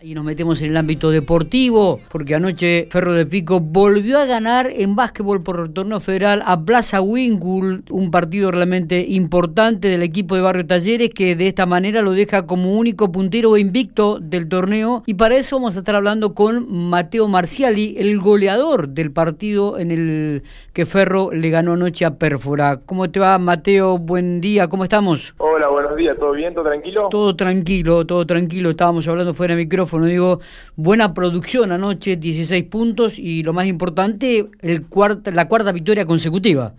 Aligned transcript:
Y 0.00 0.14
nos 0.14 0.24
metemos 0.24 0.62
en 0.62 0.70
el 0.70 0.76
ámbito 0.76 1.10
deportivo, 1.10 1.98
porque 2.08 2.36
anoche 2.36 2.86
Ferro 2.88 3.14
de 3.14 3.26
Pico 3.26 3.58
volvió 3.58 4.20
a 4.20 4.26
ganar 4.26 4.70
en 4.72 4.94
básquetbol 4.94 5.42
por 5.42 5.58
el 5.58 5.72
torneo 5.72 5.98
federal 5.98 6.40
a 6.46 6.64
Plaza 6.64 7.00
Wingul, 7.00 7.82
un 7.90 8.12
partido 8.12 8.52
realmente 8.52 9.04
importante 9.08 9.88
del 9.88 10.04
equipo 10.04 10.36
de 10.36 10.42
Barrio 10.42 10.68
Talleres 10.68 11.10
que 11.10 11.34
de 11.34 11.48
esta 11.48 11.66
manera 11.66 12.00
lo 12.00 12.12
deja 12.12 12.46
como 12.46 12.76
único 12.78 13.10
puntero 13.10 13.56
invicto 13.56 14.20
del 14.20 14.48
torneo. 14.48 15.02
Y 15.04 15.14
para 15.14 15.34
eso 15.34 15.56
vamos 15.56 15.74
a 15.74 15.80
estar 15.80 15.96
hablando 15.96 16.32
con 16.32 16.72
Mateo 16.72 17.26
Marciali, 17.26 17.96
el 17.98 18.20
goleador 18.20 18.90
del 18.90 19.10
partido 19.10 19.80
en 19.80 19.90
el 19.90 20.44
que 20.74 20.86
Ferro 20.86 21.32
le 21.32 21.50
ganó 21.50 21.72
anoche 21.72 22.04
a 22.04 22.18
Pérfora. 22.18 22.76
¿Cómo 22.86 23.10
te 23.10 23.18
va, 23.18 23.36
Mateo? 23.38 23.98
Buen 23.98 24.40
día, 24.40 24.68
¿cómo 24.68 24.84
estamos? 24.84 25.34
Hola, 25.38 25.68
días, 25.98 26.16
¿todo 26.18 26.32
bien? 26.32 26.54
¿Todo 26.54 26.64
tranquilo? 26.64 27.08
Todo 27.10 27.36
tranquilo, 27.36 28.06
todo 28.06 28.24
tranquilo. 28.24 28.70
Estábamos 28.70 29.06
hablando 29.08 29.34
fuera 29.34 29.54
de 29.54 29.64
micrófono 29.64 30.06
digo, 30.06 30.40
buena 30.76 31.12
producción 31.12 31.72
anoche, 31.72 32.16
16 32.16 32.64
puntos 32.64 33.18
y 33.18 33.42
lo 33.42 33.52
más 33.52 33.66
importante, 33.66 34.46
el 34.62 34.86
la 35.32 35.48
cuarta 35.48 35.72
victoria 35.72 36.06
consecutiva. 36.06 36.72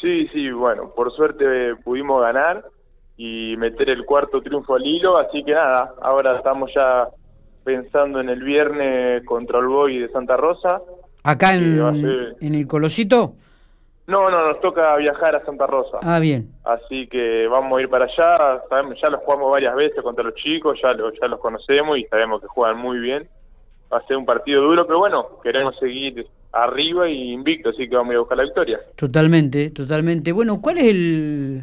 Sí, 0.00 0.28
sí, 0.32 0.50
bueno, 0.50 0.92
por 0.96 1.14
suerte 1.14 1.44
pudimos 1.84 2.22
ganar 2.22 2.64
y 3.18 3.54
meter 3.58 3.90
el 3.90 4.06
cuarto 4.06 4.40
triunfo 4.40 4.76
al 4.76 4.86
hilo, 4.86 5.18
así 5.18 5.44
que 5.44 5.52
nada, 5.52 5.94
ahora 6.00 6.38
estamos 6.38 6.70
ya 6.74 7.08
pensando 7.64 8.20
en 8.20 8.30
el 8.30 8.42
viernes 8.42 9.22
contra 9.26 9.58
el 9.58 9.66
Boy 9.66 9.98
de 9.98 10.08
Santa 10.08 10.38
Rosa. 10.38 10.80
¿Acá 11.22 11.54
en, 11.54 11.78
en 12.40 12.54
el 12.54 12.66
Colosito? 12.66 13.34
No, 14.10 14.26
no, 14.26 14.48
nos 14.48 14.60
toca 14.60 14.96
viajar 14.96 15.36
a 15.36 15.44
Santa 15.44 15.68
Rosa. 15.68 15.98
Ah, 16.02 16.18
bien. 16.18 16.50
Así 16.64 17.06
que 17.06 17.46
vamos 17.46 17.78
a 17.78 17.82
ir 17.82 17.88
para 17.88 18.06
allá. 18.06 18.60
Sabemos, 18.68 18.98
ya 19.00 19.08
los 19.08 19.20
jugamos 19.20 19.52
varias 19.52 19.74
veces 19.76 20.02
contra 20.02 20.24
los 20.24 20.34
chicos, 20.34 20.76
ya, 20.82 20.90
ya 21.20 21.28
los 21.28 21.38
conocemos 21.38 21.96
y 21.96 22.04
sabemos 22.06 22.40
que 22.40 22.48
juegan 22.48 22.78
muy 22.78 22.98
bien. 22.98 23.28
Va 23.92 23.98
a 23.98 24.06
ser 24.08 24.16
un 24.16 24.26
partido 24.26 24.62
duro, 24.62 24.84
pero 24.84 24.98
bueno, 24.98 25.28
queremos 25.44 25.78
seguir 25.78 26.26
arriba 26.50 27.08
y 27.08 27.32
invicto, 27.32 27.70
así 27.70 27.88
que 27.88 27.94
vamos 27.94 28.10
a 28.10 28.12
ir 28.14 28.16
a 28.16 28.20
buscar 28.20 28.38
la 28.38 28.44
victoria. 28.44 28.80
Totalmente, 28.96 29.70
totalmente. 29.70 30.32
Bueno, 30.32 30.60
¿cuál 30.60 30.78
es 30.78 30.84
el, 30.90 31.62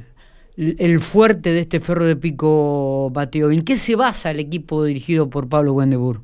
el 0.56 1.00
fuerte 1.00 1.50
de 1.50 1.59
este 1.59 1.82
Ferro 1.82 2.06
de 2.06 2.16
Pico, 2.16 3.11
Mateo? 3.14 3.52
¿En 3.52 3.66
qué 3.66 3.76
se 3.76 3.98
basa 3.98 4.32
el 4.32 4.39
equipo 4.39 4.86
dirigido 4.86 5.30
por 5.30 5.50
Pablo 5.50 5.73
Wendebur? 5.73 6.22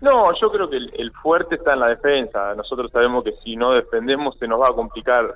No, 0.00 0.32
yo 0.40 0.50
creo 0.50 0.70
que 0.70 0.76
el, 0.76 1.12
fuerte 1.22 1.56
está 1.56 1.74
en 1.74 1.80
la 1.80 1.88
defensa. 1.88 2.54
Nosotros 2.54 2.90
sabemos 2.90 3.22
que 3.24 3.34
si 3.44 3.56
no 3.56 3.72
defendemos 3.72 4.38
se 4.38 4.48
nos 4.48 4.60
va 4.60 4.68
a 4.68 4.72
complicar 4.72 5.34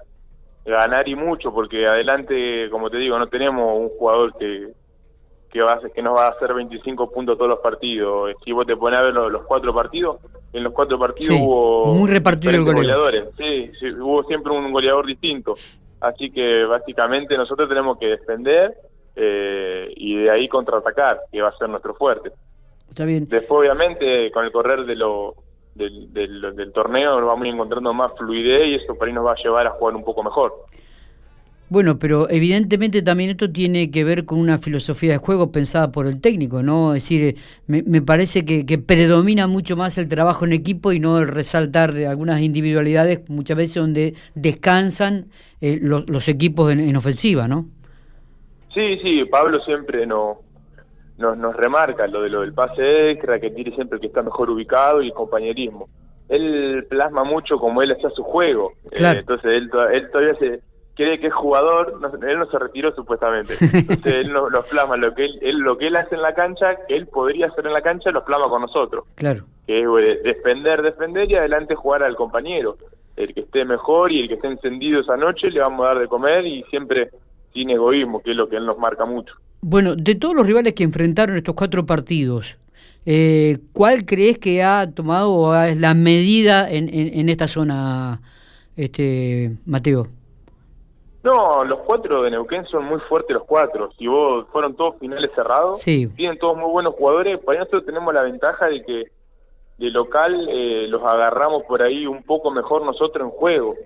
ganar 0.64 1.06
y 1.08 1.14
mucho, 1.14 1.52
porque 1.52 1.86
adelante, 1.86 2.70
como 2.70 2.88
te 2.88 2.96
digo, 2.96 3.18
no 3.18 3.26
tenemos 3.26 3.78
un 3.78 3.90
jugador 3.90 4.34
que 4.38 4.72
que, 5.54 5.62
va 5.62 5.74
a, 5.74 5.88
que 5.88 6.02
nos 6.02 6.16
va 6.16 6.26
a 6.26 6.30
hacer 6.30 6.52
25 6.52 7.12
puntos 7.12 7.38
todos 7.38 7.48
los 7.48 7.60
partidos. 7.60 8.32
Si 8.44 8.50
vos 8.50 8.66
te 8.66 8.76
pones 8.76 8.98
a 8.98 9.02
ver 9.02 9.14
los, 9.14 9.42
cuatro 9.44 9.72
partidos, 9.72 10.18
en 10.52 10.64
los 10.64 10.72
cuatro 10.72 10.98
partidos 10.98 11.38
hubo 11.40 11.94
muy 11.94 12.10
repartido 12.10 12.64
goleadores. 12.64 13.26
Sí, 13.38 13.70
sí, 13.78 13.88
hubo 13.92 14.24
siempre 14.24 14.52
un 14.52 14.72
goleador 14.72 15.06
distinto. 15.06 15.54
Así 16.00 16.32
que 16.32 16.64
básicamente 16.64 17.36
nosotros 17.36 17.68
tenemos 17.68 17.98
que 17.98 18.08
defender 18.08 18.74
eh, 19.14 19.92
y 19.96 20.24
de 20.24 20.32
ahí 20.32 20.48
contraatacar, 20.48 21.20
que 21.30 21.40
va 21.40 21.50
a 21.50 21.56
ser 21.56 21.68
nuestro 21.68 21.94
fuerte. 21.94 22.32
Después, 22.94 23.60
obviamente, 23.60 24.30
con 24.30 24.44
el 24.44 24.52
correr 24.52 24.84
de 24.84 24.96
lo, 24.96 25.34
del, 25.74 26.12
del, 26.12 26.72
torneo 26.72 27.20
nos 27.20 27.28
vamos 27.28 27.46
encontrando 27.46 27.92
más 27.92 28.12
fluidez 28.16 28.68
y 28.68 28.74
eso 28.74 28.94
por 28.94 29.08
ahí 29.08 29.14
nos 29.14 29.26
va 29.26 29.32
a 29.32 29.42
llevar 29.42 29.66
a 29.66 29.70
jugar 29.70 29.96
un 29.96 30.04
poco 30.04 30.22
mejor. 30.22 30.52
Bueno, 31.70 31.98
pero 31.98 32.28
evidentemente 32.30 33.02
también 33.02 33.30
esto 33.30 33.50
tiene 33.50 33.90
que 33.90 34.04
ver 34.04 34.26
con 34.26 34.38
una 34.38 34.58
filosofía 34.58 35.12
de 35.12 35.18
juego 35.18 35.50
pensada 35.50 35.90
por 35.90 36.06
el 36.06 36.20
técnico, 36.20 36.62
¿no? 36.62 36.94
Es 36.94 37.02
decir, 37.02 37.36
me, 37.66 37.82
me 37.82 38.02
parece 38.02 38.44
que, 38.44 38.66
que, 38.66 38.78
predomina 38.78 39.46
mucho 39.46 39.74
más 39.74 39.96
el 39.96 40.08
trabajo 40.08 40.44
en 40.44 40.52
equipo 40.52 40.92
y 40.92 41.00
no 41.00 41.18
el 41.18 41.26
resaltar 41.26 41.92
de 41.92 42.06
algunas 42.06 42.42
individualidades, 42.42 43.28
muchas 43.30 43.56
veces 43.56 43.76
donde 43.76 44.14
descansan 44.34 45.26
eh, 45.60 45.78
los, 45.80 46.08
los, 46.08 46.28
equipos 46.28 46.70
en, 46.70 46.80
en, 46.80 46.96
ofensiva, 46.96 47.48
¿no? 47.48 47.66
Sí, 48.74 48.98
sí, 49.02 49.24
Pablo 49.24 49.58
siempre 49.64 50.06
no, 50.06 50.43
nos, 51.18 51.36
nos 51.36 51.54
remarca 51.54 52.06
lo 52.06 52.22
de 52.22 52.30
lo 52.30 52.40
del 52.40 52.52
pase 52.52 53.10
extra, 53.10 53.40
que 53.40 53.50
tiene 53.50 53.74
siempre 53.74 53.96
el 53.96 54.00
que 54.00 54.08
está 54.08 54.22
mejor 54.22 54.50
ubicado 54.50 55.02
y 55.02 55.06
el 55.06 55.12
compañerismo. 55.12 55.88
Él 56.28 56.86
plasma 56.88 57.24
mucho 57.24 57.58
como 57.58 57.82
él 57.82 57.92
hacía 57.92 58.10
su 58.10 58.22
juego. 58.22 58.72
Eh, 58.90 58.98
entonces 59.00 59.44
él, 59.44 59.70
él 59.92 60.10
todavía 60.10 60.34
se 60.36 60.60
cree 60.94 61.18
que 61.18 61.26
es 61.26 61.34
jugador, 61.34 61.92
él 62.26 62.38
no 62.38 62.46
se 62.46 62.58
retiró 62.58 62.94
supuestamente. 62.94 63.54
Entonces 63.72 64.14
él 64.14 64.28
lo, 64.28 64.64
plasma, 64.64 64.96
lo 64.96 65.14
que 65.14 65.24
él, 65.24 65.58
lo 65.58 65.76
que 65.76 65.88
él 65.88 65.96
hace 65.96 66.14
en 66.14 66.22
la 66.22 66.34
cancha, 66.34 66.76
que 66.86 66.96
él 66.96 67.06
podría 67.06 67.46
hacer 67.46 67.66
en 67.66 67.72
la 67.72 67.82
cancha, 67.82 68.10
lo 68.10 68.24
plasma 68.24 68.48
con 68.48 68.62
nosotros. 68.62 69.04
Claro. 69.16 69.44
Que 69.66 69.80
es 69.80 69.86
eh, 69.86 70.20
defender, 70.22 70.82
defender 70.82 71.30
y 71.30 71.36
adelante 71.36 71.74
jugar 71.74 72.02
al 72.02 72.16
compañero. 72.16 72.76
El 73.16 73.32
que 73.34 73.40
esté 73.40 73.64
mejor 73.64 74.12
y 74.12 74.20
el 74.20 74.28
que 74.28 74.34
esté 74.34 74.48
encendido 74.48 75.00
esa 75.00 75.16
noche 75.16 75.50
le 75.50 75.60
vamos 75.60 75.84
a 75.84 75.88
dar 75.88 75.98
de 76.00 76.08
comer 76.08 76.46
y 76.46 76.62
siempre 76.64 77.10
sin 77.52 77.70
egoísmo, 77.70 78.20
que 78.20 78.32
es 78.32 78.36
lo 78.36 78.48
que 78.48 78.56
él 78.56 78.66
nos 78.66 78.78
marca 78.78 79.04
mucho. 79.04 79.34
Bueno, 79.66 79.96
de 79.96 80.14
todos 80.14 80.34
los 80.34 80.46
rivales 80.46 80.74
que 80.74 80.82
enfrentaron 80.82 81.38
estos 81.38 81.54
cuatro 81.54 81.86
partidos, 81.86 82.58
eh, 83.06 83.60
¿cuál 83.72 84.04
crees 84.04 84.38
que 84.38 84.62
ha 84.62 84.90
tomado 84.92 85.54
la 85.74 85.94
medida 85.94 86.70
en, 86.70 86.90
en, 86.92 87.30
esta 87.30 87.48
zona, 87.48 88.20
este 88.76 89.52
Mateo? 89.64 90.08
No, 91.22 91.64
los 91.64 91.78
cuatro 91.78 92.22
de 92.22 92.32
Neuquén 92.32 92.66
son 92.66 92.84
muy 92.84 93.00
fuertes 93.08 93.32
los 93.32 93.44
cuatro. 93.44 93.90
Si 93.96 94.06
vos 94.06 94.44
fueron 94.52 94.76
todos 94.76 94.98
finales 95.00 95.30
cerrados, 95.34 95.82
tienen 95.82 96.38
todos 96.38 96.58
muy 96.58 96.70
buenos 96.70 96.94
jugadores. 96.96 97.38
Para 97.42 97.60
nosotros 97.60 97.86
tenemos 97.86 98.12
la 98.12 98.20
ventaja 98.20 98.66
de 98.66 98.84
que 98.84 99.04
de 99.78 99.90
local 99.90 100.46
eh, 100.50 100.88
los 100.88 101.02
agarramos 101.02 101.62
por 101.62 101.80
ahí 101.80 102.06
un 102.06 102.22
poco 102.22 102.50
mejor 102.50 102.84
nosotros 102.84 103.24
en 103.24 103.30
juego. 103.30 103.76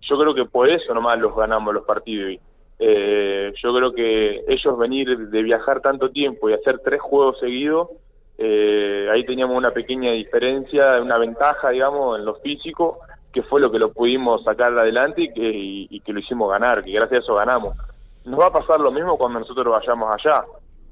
Yo 0.00 0.18
creo 0.18 0.34
que 0.34 0.44
por 0.44 0.68
eso 0.68 0.92
nomás 0.92 1.20
los 1.20 1.36
ganamos 1.36 1.72
los 1.72 1.84
partidos. 1.84 2.40
Eh, 2.78 3.52
yo 3.62 3.74
creo 3.74 3.92
que 3.92 4.44
ellos 4.48 4.78
venir 4.78 5.16
de 5.28 5.42
viajar 5.42 5.80
tanto 5.80 6.10
tiempo 6.10 6.50
y 6.50 6.54
hacer 6.54 6.80
tres 6.80 7.00
juegos 7.00 7.38
seguidos, 7.38 7.88
eh, 8.36 9.08
ahí 9.12 9.24
teníamos 9.24 9.56
una 9.56 9.70
pequeña 9.70 10.10
diferencia, 10.12 11.00
una 11.00 11.18
ventaja, 11.18 11.70
digamos, 11.70 12.18
en 12.18 12.24
lo 12.24 12.34
físico, 12.36 12.98
que 13.32 13.42
fue 13.42 13.60
lo 13.60 13.70
que 13.70 13.78
lo 13.78 13.92
pudimos 13.92 14.42
sacar 14.44 14.76
adelante 14.76 15.22
y 15.22 15.32
que, 15.32 15.50
y, 15.90 16.00
que 16.00 16.12
lo 16.12 16.20
hicimos 16.20 16.50
ganar, 16.50 16.82
que 16.82 16.92
gracias 16.92 17.20
a 17.20 17.22
eso 17.22 17.34
ganamos. 17.34 17.76
Nos 18.24 18.40
va 18.40 18.46
a 18.46 18.52
pasar 18.52 18.80
lo 18.80 18.90
mismo 18.90 19.16
cuando 19.16 19.40
nosotros 19.40 19.74
vayamos 19.74 20.14
allá. 20.14 20.44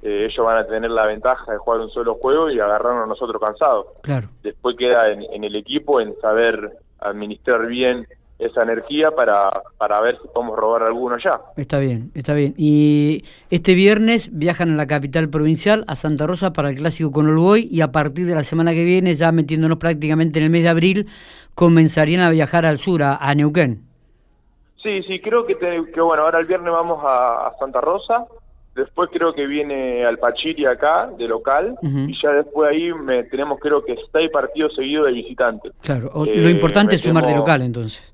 Eh, 0.03 0.27
ellos 0.29 0.45
van 0.45 0.59
a 0.59 0.67
tener 0.67 0.91
la 0.91 1.07
ventaja 1.07 1.53
de 1.53 1.59
jugar 1.59 1.81
un 1.81 1.91
solo 1.91 2.17
juego 2.17 2.51
y 2.51 2.59
agarrarnos 2.59 3.05
a 3.05 3.07
nosotros 3.07 3.41
cansados. 3.41 3.87
Claro. 4.03 4.29
Después 4.43 4.77
queda 4.77 5.11
en, 5.11 5.23
en 5.23 5.45
el 5.45 5.55
equipo 5.55 6.01
en 6.01 6.15
saber 6.21 6.73
administrar 6.99 7.67
bien 7.67 8.07
esa 8.47 8.63
energía 8.63 9.11
para, 9.11 9.51
para 9.79 10.01
ver 10.01 10.19
si 10.21 10.29
podemos 10.29 10.57
robar 10.57 10.83
alguno 10.83 11.17
ya. 11.23 11.41
Está 11.57 11.79
bien, 11.79 12.11
está 12.15 12.35
bien. 12.35 12.55
Y 12.57 13.25
este 13.51 13.75
viernes 13.75 14.31
viajan 14.33 14.71
a 14.71 14.77
la 14.77 14.87
capital 14.87 15.29
provincial, 15.29 15.85
a 15.87 15.95
Santa 15.97 16.27
Rosa, 16.27 16.53
para 16.53 16.71
el 16.71 16.77
clásico 16.77 17.13
con 17.13 17.29
Uruguay 17.29 17.69
y 17.71 17.81
a 17.81 17.93
partir 17.93 18.27
de 18.27 18.35
la 18.35 18.43
semana 18.43 18.73
que 18.73 18.85
viene, 18.85 19.15
ya 19.15 19.33
metiéndonos 19.33 19.79
prácticamente 19.79 20.39
en 20.39 20.47
el 20.47 20.51
mes 20.51 20.63
de 20.63 20.69
abril, 20.69 21.07
comenzarían 21.55 22.23
a 22.23 22.31
viajar 22.31 22.67
al 22.67 22.79
sur, 22.79 23.03
a, 23.03 23.35
Neuquén. 23.35 23.83
Sí, 24.83 25.03
sí, 25.03 25.21
creo 25.21 25.47
que, 25.47 25.57
que, 25.57 26.01
bueno, 26.01 26.25
ahora 26.25 26.41
el 26.41 26.47
viernes 26.47 26.73
vamos 26.73 27.01
a, 27.07 27.53
Santa 27.59 27.81
Rosa, 27.81 28.27
después 28.75 29.11
creo 29.13 29.33
que 29.33 29.47
viene 29.47 30.05
al 30.05 30.19
Pachiri 30.19 30.67
acá, 30.67 31.11
de 31.17 31.29
local, 31.29 31.77
y 31.83 32.13
ya 32.21 32.33
después 32.33 32.71
ahí 32.71 32.93
me, 32.93 33.25
tenemos 33.25 33.61
creo 33.61 33.85
que 33.85 33.97
seis 34.13 34.31
partidos 34.31 34.75
seguidos 34.75 35.07
de 35.07 35.13
visitantes. 35.13 35.73
Claro, 35.83 36.11
lo 36.15 36.25
eh, 36.25 36.51
importante 36.51 36.97
es 36.97 37.03
sumar 37.03 37.27
de 37.27 37.37
local 37.37 37.63
entonces. 37.63 38.12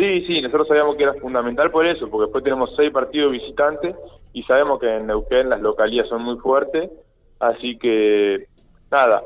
Sí, 0.00 0.24
sí, 0.26 0.40
nosotros 0.40 0.66
sabíamos 0.66 0.96
que 0.96 1.02
era 1.02 1.12
fundamental 1.12 1.70
por 1.70 1.84
eso, 1.84 2.08
porque 2.08 2.24
después 2.24 2.42
tenemos 2.42 2.74
seis 2.74 2.90
partidos 2.90 3.32
visitantes 3.32 3.94
y 4.32 4.42
sabemos 4.44 4.80
que 4.80 4.96
en 4.96 5.06
Neuquén 5.06 5.50
las 5.50 5.60
localías 5.60 6.08
son 6.08 6.22
muy 6.22 6.38
fuertes, 6.38 6.90
así 7.38 7.76
que 7.76 8.46
nada, 8.90 9.22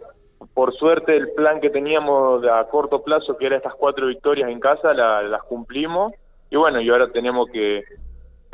por 0.53 0.75
suerte 0.75 1.17
el 1.17 1.31
plan 1.31 1.61
que 1.61 1.71
teníamos 1.71 2.45
a 2.51 2.65
corto 2.65 3.05
plazo, 3.05 3.37
que 3.37 3.47
era 3.47 3.57
estas 3.57 3.77
cuatro 3.77 4.09
victorias 4.09 4.51
en 4.51 4.59
casa, 4.59 4.93
las 4.95 5.43
cumplimos 5.45 6.13
y 6.51 6.57
bueno, 6.57 6.81
y 6.81 6.91
ahora 6.91 7.07
tenemos 7.13 7.49
que 7.53 7.85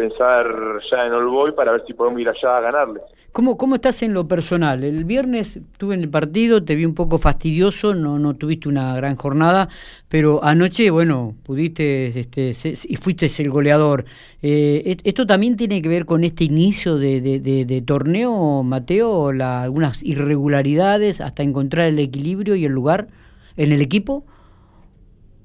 pensar 0.00 0.46
ya 0.90 1.06
en 1.06 1.12
Olboy 1.12 1.52
para 1.52 1.72
ver 1.72 1.84
si 1.86 1.92
podemos 1.92 2.20
ir 2.20 2.28
allá 2.28 2.56
a 2.56 2.60
ganarle. 2.62 3.00
¿Cómo, 3.32 3.56
¿Cómo 3.56 3.74
estás 3.76 4.02
en 4.02 4.14
lo 4.14 4.26
personal? 4.26 4.82
El 4.82 5.04
viernes 5.04 5.56
estuve 5.56 5.94
en 5.94 6.00
el 6.00 6.08
partido, 6.08 6.64
te 6.64 6.74
vi 6.74 6.84
un 6.84 6.94
poco 6.94 7.18
fastidioso, 7.18 7.94
no, 7.94 8.18
no 8.18 8.34
tuviste 8.34 8.68
una 8.68 8.96
gran 8.96 9.16
jornada, 9.16 9.68
pero 10.08 10.42
anoche, 10.42 10.90
bueno, 10.90 11.34
pudiste 11.44 12.18
este, 12.18 12.54
y 12.88 12.96
fuiste 12.96 13.30
el 13.38 13.50
goleador. 13.50 14.06
Eh, 14.42 14.96
¿Esto 15.04 15.26
también 15.26 15.56
tiene 15.56 15.82
que 15.82 15.88
ver 15.88 16.06
con 16.06 16.24
este 16.24 16.44
inicio 16.44 16.96
de, 16.96 17.20
de, 17.20 17.82
torneo, 17.82 18.62
Mateo? 18.64 19.32
La, 19.32 19.62
¿Algunas 19.62 20.02
irregularidades 20.02 21.20
hasta 21.20 21.42
encontrar 21.42 21.86
el 21.88 21.98
equilibrio 21.98 22.56
y 22.56 22.64
el 22.64 22.72
lugar 22.72 23.08
en 23.56 23.70
el 23.70 23.82
equipo? 23.82 24.24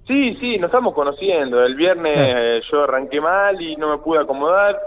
Sí, 0.08 0.36
sí, 0.40 0.58
nos 0.58 0.70
estamos 0.70 0.94
conociendo. 0.94 1.64
El 1.64 1.76
viernes 1.76 2.64
yo 2.72 2.82
arranqué 2.84 3.20
mal 3.20 3.60
y 3.62 3.76
no 3.76 3.90
me 3.90 3.98
pude 3.98 4.20
acomodar. 4.20 4.80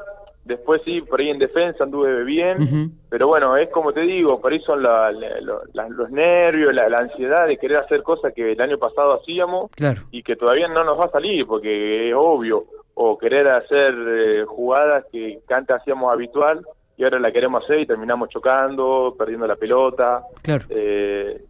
Después 0.49 0.81
sí, 0.83 1.03
por 1.03 1.21
ahí 1.21 1.29
en 1.29 1.39
defensa 1.39 1.85
anduve 1.85 2.25
bien, 2.25 2.91
pero 3.11 3.27
bueno, 3.29 3.55
es 3.57 3.69
como 3.69 3.93
te 3.93 4.01
digo, 4.01 4.41
por 4.41 4.51
ahí 4.51 4.61
son 4.61 4.83
los 4.83 6.11
nervios, 6.11 6.73
la, 6.73 6.87
ansiedad 6.99 7.47
de 7.47 7.59
querer 7.59 7.81
hacer 7.81 8.03
cosas 8.03 8.33
que 8.33 8.53
el 8.53 8.61
año 8.63 8.79
pasado 8.79 9.21
hacíamos 9.21 9.71
y 10.11 10.23
que 10.23 10.37
todavía 10.37 10.67
no 10.69 10.85
nos 10.85 10.99
va 10.99 11.05
a 11.05 11.11
salir, 11.11 11.45
porque 11.45 12.09
es 12.09 12.15
obvio, 12.17 12.65
o 12.95 13.19
querer 13.19 13.47
hacer 13.49 13.95
eh, 13.95 14.45
jugadas 14.47 15.05
que, 15.13 15.39
antes 15.51 15.77
hacíamos 15.77 16.11
habitual 16.11 16.65
y 16.97 17.05
ahora 17.05 17.19
la 17.19 17.31
queremos 17.31 17.63
hacer 17.63 17.81
y 17.81 17.87
terminamos 17.87 18.31
chocando, 18.31 19.15
perdiendo 19.19 19.47
la 19.47 19.57
pelota. 19.57 20.23
Claro. 20.41 20.65
Eh, 20.71 21.43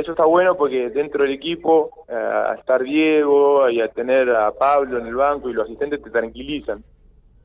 eso 0.00 0.12
está 0.12 0.24
bueno 0.24 0.56
porque 0.56 0.90
dentro 0.90 1.24
del 1.24 1.32
equipo, 1.32 2.04
eh, 2.08 2.14
a 2.14 2.54
estar 2.54 2.82
Diego 2.82 3.68
y 3.70 3.80
a 3.80 3.88
tener 3.88 4.30
a 4.30 4.50
Pablo 4.52 4.98
en 4.98 5.06
el 5.06 5.14
banco 5.14 5.48
y 5.48 5.52
los 5.52 5.64
asistentes 5.64 6.02
te 6.02 6.10
tranquilizan 6.10 6.82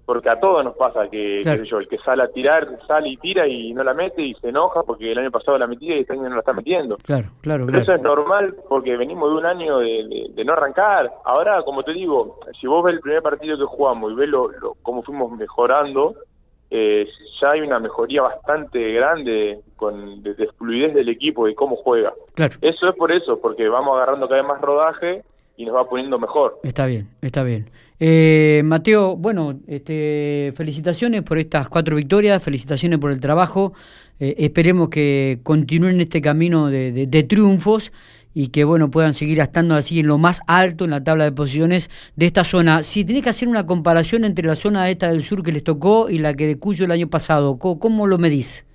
porque 0.05 0.29
a 0.29 0.39
todos 0.39 0.63
nos 0.63 0.75
pasa 0.75 1.09
que, 1.09 1.41
yo, 1.43 1.79
el 1.79 1.87
que 1.87 1.97
sale 1.97 2.23
a 2.23 2.27
tirar, 2.27 2.77
sale 2.87 3.09
y 3.09 3.17
tira 3.17 3.47
y 3.47 3.73
no 3.73 3.83
la 3.83 3.93
mete 3.93 4.21
y 4.21 4.33
se 4.35 4.49
enoja 4.49 4.83
porque 4.83 5.11
el 5.11 5.17
año 5.17 5.31
pasado 5.31 5.57
la 5.57 5.67
metía 5.67 5.97
y 5.97 6.01
este 6.01 6.13
año 6.13 6.29
no 6.29 6.35
la 6.35 6.39
está 6.39 6.53
metiendo. 6.53 6.97
Claro, 6.97 7.29
claro. 7.41 7.65
Pero 7.65 7.79
eso 7.79 7.93
es 7.93 8.01
normal 8.01 8.55
porque 8.69 8.95
venimos 8.97 9.31
de 9.31 9.35
un 9.37 9.45
año 9.45 9.79
de, 9.79 10.43
no 10.45 10.53
arrancar. 10.53 11.11
Ahora, 11.23 11.63
como 11.63 11.83
te 11.83 11.93
digo, 11.93 12.39
si 12.59 12.67
vos 12.67 12.83
ves 12.83 12.93
el 12.93 12.99
primer 12.99 13.23
partido 13.23 13.57
que 13.57 13.65
jugamos 13.65 14.11
y 14.11 14.15
ves 14.15 14.29
lo, 14.29 14.51
cómo 14.83 15.01
fuimos 15.01 15.31
mejorando, 15.31 16.13
eh, 16.69 17.07
ya 17.41 17.49
hay 17.53 17.61
una 17.61 17.79
mejoría 17.79 18.21
bastante 18.21 18.91
grande 18.93 19.59
con 19.75 20.23
de, 20.23 20.35
fluidez 20.57 20.93
del 20.93 21.09
equipo 21.09 21.47
y 21.47 21.55
cómo 21.55 21.75
juega. 21.75 22.13
Claro. 22.33 22.57
Eso 22.61 22.89
es 22.89 22.95
por 22.95 23.11
eso, 23.11 23.39
porque 23.39 23.67
vamos 23.67 23.93
agarrando 23.95 24.27
cada 24.27 24.41
vez 24.41 24.51
más 24.51 24.61
rodaje 24.61 25.23
y 25.57 25.65
nos 25.65 25.75
va 25.75 25.87
poniendo 25.87 26.19
mejor. 26.19 26.59
Está 26.63 26.85
bien, 26.85 27.09
está 27.21 27.43
bien. 27.43 27.69
Eh, 27.99 28.61
Mateo, 28.65 29.15
bueno, 29.15 29.59
este, 29.67 30.51
felicitaciones 30.55 31.23
por 31.23 31.37
estas 31.37 31.69
cuatro 31.69 31.95
victorias, 31.95 32.43
felicitaciones 32.43 32.99
por 32.99 33.11
el 33.11 33.21
trabajo. 33.21 33.73
Eh, 34.19 34.35
esperemos 34.39 34.89
que 34.89 35.39
continúen 35.43 36.01
este 36.01 36.21
camino 36.21 36.69
de, 36.69 37.25
triunfos 37.27 37.93
y 38.35 38.49
que 38.49 38.65
bueno 38.65 38.91
puedan 38.91 39.13
seguir 39.13 39.39
estando 39.39 39.75
así 39.75 40.01
en 40.01 40.07
lo 40.07 40.17
más 40.17 40.41
alto 40.45 40.83
en 40.83 40.91
la 40.91 41.03
tabla 41.03 41.23
de 41.23 41.31
posiciones 41.31 41.89
de 42.17 42.25
esta 42.25 42.43
zona. 42.43 42.83
Si 42.83 43.05
tenés 43.05 43.23
que 43.23 43.29
hacer 43.29 43.47
una 43.47 43.65
comparación 43.65 44.25
entre 44.25 44.45
la 44.45 44.57
zona 44.57 44.89
esta 44.89 45.09
del 45.09 45.23
sur 45.23 45.41
que 45.41 45.53
les 45.53 45.63
tocó 45.63 46.09
y 46.09 46.19
la 46.19 46.33
que 46.33 46.45
de 46.45 46.59
Cuyo 46.59 46.83
el 46.83 46.91
año 46.91 47.07
pasado, 47.07 47.57
¿cómo, 47.57 48.05
lo 48.05 48.17
medís? 48.17 48.67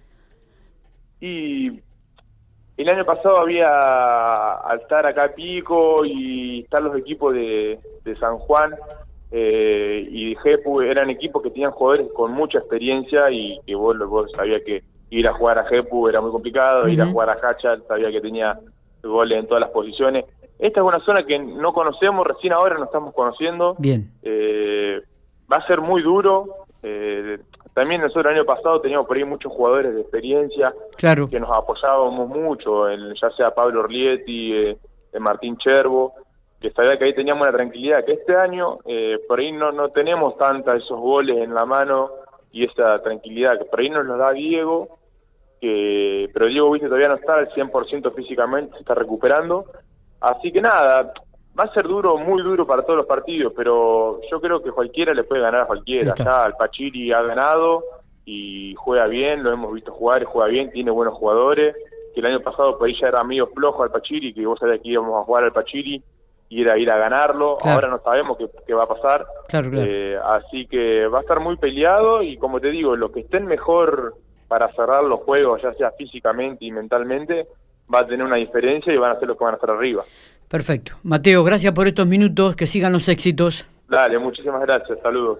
Y 1.21 1.69
el 2.79 2.89
año 2.89 3.05
pasado 3.05 3.39
había, 3.39 3.67
al 3.67 4.81
estar 4.81 5.05
acá 5.05 5.31
Pico 5.35 6.07
y 6.07 6.61
estar 6.61 6.83
los 6.83 6.97
equipos 6.97 7.35
de, 7.35 7.79
de 8.03 8.17
San 8.17 8.39
Juan, 8.39 8.75
eh, 9.31 10.09
y 10.11 10.35
Jepu 10.37 10.81
eran 10.81 11.11
equipos 11.11 11.43
que 11.43 11.51
tenían 11.51 11.71
jugadores 11.71 12.09
con 12.15 12.33
mucha 12.33 12.59
experiencia 12.59 13.31
y 13.31 13.61
que 13.67 13.75
vos, 13.75 13.97
vos 14.09 14.33
sabías 14.35 14.63
que 14.65 14.83
ir 15.11 15.29
a 15.29 15.35
jugar 15.35 15.59
a 15.59 15.67
Jepu 15.67 16.09
era 16.09 16.23
muy 16.23 16.31
complicado, 16.31 16.89
ir 16.89 17.03
a 17.03 17.07
jugar 17.07 17.29
a 17.29 17.47
Hacha 17.47 17.77
sabía 17.87 18.11
que 18.11 18.21
tenía 18.21 18.59
goles 19.03 19.39
en 19.39 19.47
todas 19.47 19.63
las 19.63 19.71
posiciones. 19.71 20.25
Esta 20.59 20.81
es 20.81 20.87
una 20.87 21.01
zona 21.01 21.25
que 21.25 21.39
no 21.39 21.73
conocemos, 21.73 22.27
recién 22.27 22.53
ahora 22.53 22.77
nos 22.77 22.89
estamos 22.89 23.15
conociendo. 23.15 23.77
Bien. 23.79 24.11
Eh, 24.23 24.99
va 25.51 25.57
a 25.57 25.67
ser 25.67 25.81
muy 25.81 26.03
duro. 26.03 26.67
Eh, 26.83 27.39
también 27.75 28.01
nosotros 28.01 28.27
el 28.27 28.39
año 28.39 28.45
pasado 28.45 28.81
teníamos 28.81 29.07
por 29.07 29.17
ahí 29.17 29.25
muchos 29.25 29.53
jugadores 29.53 29.95
de 29.95 30.01
experiencia 30.01 30.75
claro. 30.97 31.29
que 31.29 31.41
nos 31.41 31.57
apoyábamos 31.57 32.29
mucho, 32.29 32.91
ya 32.91 33.31
sea 33.37 33.55
Pablo 33.55 33.81
Orlietti, 33.81 34.53
eh, 34.55 34.79
Martín 35.19 35.57
Cherbo 35.57 36.15
que 36.61 36.71
sabía 36.73 36.99
que 36.99 37.07
ahí 37.07 37.15
teníamos 37.15 37.47
la 37.47 37.53
tranquilidad, 37.53 38.05
que 38.05 38.13
este 38.13 38.37
año 38.37 38.79
eh, 38.85 39.19
por 39.27 39.41
ahí 39.41 39.51
no, 39.51 39.73
no 39.73 39.89
tenemos 39.89 40.37
tanta 40.37 40.77
esos 40.77 41.01
goles 41.01 41.39
en 41.39 41.55
la 41.55 41.65
mano 41.65 42.11
y 42.53 42.65
esa 42.65 43.01
tranquilidad, 43.03 43.59
que 43.59 43.65
por 43.65 43.81
ahí 43.81 43.89
nos 43.89 44.05
lo 44.05 44.19
da 44.19 44.33
Diego, 44.33 44.99
que 45.61 46.31
pero 46.33 46.47
Diego 46.47 46.71
viste 46.71 46.89
todavía 46.89 47.09
no 47.09 47.17
está 47.17 47.35
al 47.35 47.51
100% 47.51 48.15
físicamente, 48.15 48.73
se 48.75 48.81
está 48.81 48.95
recuperando, 48.95 49.67
así 50.21 50.51
que 50.51 50.61
nada, 50.61 51.13
va 51.59 51.65
a 51.65 51.75
ser 51.75 51.87
duro, 51.87 52.17
muy 52.17 52.43
duro 52.43 52.67
para 52.67 52.83
todos 52.83 52.99
los 52.99 53.07
partidos, 53.07 53.53
pero 53.57 54.21
yo 54.31 54.41
creo 54.41 54.63
que 54.63 54.71
cualquiera 54.71 55.13
le 55.13 55.25
puede 55.25 55.43
ganar 55.43 55.63
a 55.63 55.67
cualquiera, 55.67 56.15
ya 56.17 56.45
el 56.47 56.55
Pachiri 56.55 57.13
ha 57.13 57.23
ganado 57.23 57.85
y 58.25 58.75
juega 58.77 59.07
bien, 59.07 59.43
lo 59.43 59.53
hemos 59.53 59.73
visto 59.75 59.93
jugar, 59.93 60.25
juega 60.25 60.49
bien, 60.49 60.71
tiene 60.71 60.91
buenos 60.91 61.15
jugadores, 61.15 61.75
que 62.15 62.21
el 62.21 62.27
año 62.27 62.41
pasado 62.41 62.79
por 62.79 62.87
ahí 62.87 62.97
ya 63.01 63.09
era 63.09 63.25
medio 63.25 63.47
flojo 63.49 63.83
al 63.83 63.91
Pachiri, 63.91 64.33
que 64.33 64.47
vos 64.47 64.59
sabías 64.59 64.81
que 64.81 64.89
íbamos 64.89 65.21
a 65.21 65.25
jugar 65.25 65.45
al 65.45 65.53
Pachiri, 65.53 66.03
ir 66.51 66.71
a 66.71 66.77
ir 66.77 66.91
a 66.91 66.99
ganarlo. 66.99 67.59
Ahora 67.63 67.89
no 67.89 68.01
sabemos 68.01 68.37
qué, 68.67 68.75
va 68.75 68.85
a 68.85 68.89
pasar. 68.89 69.27
Eh, 69.53 70.19
así 70.23 70.67
que 70.67 71.07
va 71.07 71.19
a 71.19 71.23
estar 71.23 71.41
muy 71.41 71.57
peleado 71.57 72.23
y 72.23 72.37
como 72.37 72.61
te 72.61 72.71
digo, 72.71 72.97
los 72.97 73.13
que 73.13 73.21
estén 73.21 73.47
mejor 73.47 74.15
para 74.51 74.69
cerrar 74.73 75.05
los 75.05 75.21
juegos, 75.21 75.63
ya 75.63 75.73
sea 75.75 75.93
físicamente 75.93 76.65
y 76.65 76.73
mentalmente, 76.73 77.47
va 77.93 78.01
a 78.01 78.07
tener 78.07 78.27
una 78.27 78.35
diferencia 78.35 78.93
y 78.93 78.97
van 78.97 79.13
a 79.13 79.19
ser 79.21 79.29
los 79.29 79.39
que 79.39 79.45
van 79.45 79.55
a 79.55 79.57
estar 79.57 79.71
arriba. 79.71 80.05
Perfecto. 80.49 80.95
Mateo, 81.05 81.45
gracias 81.45 81.73
por 81.73 81.87
estos 81.87 82.09
minutos, 82.09 82.57
que 82.57 82.67
sigan 82.67 82.93
los 82.93 83.09
éxitos. 83.09 83.65
Dale, 83.89 84.19
muchísimas 84.19 84.61
gracias, 84.63 84.99
saludos. 85.03 85.39